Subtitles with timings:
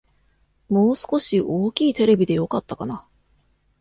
[0.67, 3.05] もう少し大きいテレビでよかったかな